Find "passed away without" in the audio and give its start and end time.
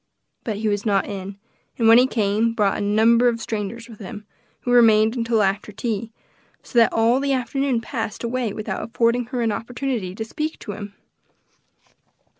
7.81-8.81